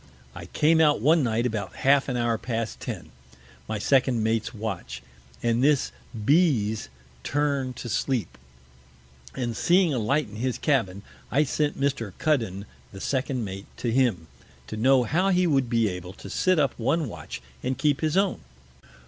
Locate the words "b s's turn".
6.25-7.73